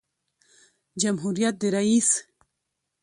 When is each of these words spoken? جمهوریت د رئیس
جمهوریت 1.01 1.55
د 1.61 1.65
رئیس 1.75 2.09